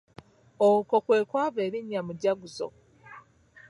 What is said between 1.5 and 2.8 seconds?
erinnya Mujaguzo.